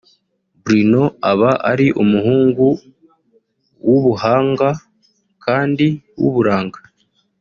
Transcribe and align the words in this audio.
Bruno 0.63 1.03
aba 1.31 1.51
ari 1.71 1.87
umuhungu 2.03 2.65
w’umuhanga 3.87 4.69
kandi 5.45 5.85
w’uburanga 6.21 6.79